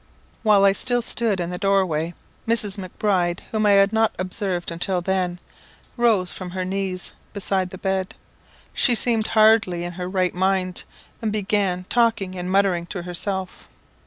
[0.41, 2.15] While I still stood in the door way,
[2.47, 2.75] Mrs.
[2.75, 5.39] Macbride, whom I had not observed until then,
[5.95, 8.15] rose from her knees beside the bed.
[8.73, 10.85] She seemed hardly in her right mind,
[11.21, 13.67] and began talking and muttering to herself.